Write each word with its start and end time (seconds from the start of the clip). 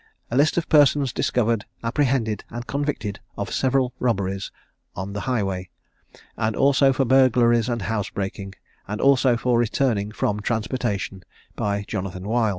"A 0.31 0.35
List 0.35 0.57
of 0.57 0.67
persons 0.67 1.13
discovered, 1.13 1.65
apprehended, 1.83 2.43
and 2.49 2.65
convicted 2.65 3.19
of 3.37 3.53
several 3.53 3.93
robberies 3.99 4.51
on 4.95 5.13
the 5.13 5.19
highway; 5.29 5.69
and 6.35 6.55
also 6.55 6.91
for 6.91 7.05
burglaries 7.05 7.69
and 7.69 7.83
housebreaking; 7.83 8.55
and 8.87 8.99
also 8.99 9.37
for 9.37 9.59
returning 9.59 10.11
from 10.11 10.39
transportation; 10.39 11.21
by 11.55 11.85
Jonathan 11.87 12.27
Wild." 12.27 12.49